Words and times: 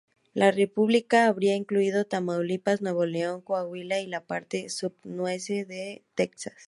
La 0.33 0.49
república 0.49 1.27
habría 1.27 1.55
incluido 1.55 2.05
Tamaulipas, 2.05 2.81
Nuevo 2.81 3.05
León, 3.05 3.41
Coahuila, 3.41 3.99
y 3.99 4.07
la 4.07 4.25
parte 4.25 4.67
sub-Nueces 4.69 5.67
de 5.67 6.01
Texas. 6.15 6.55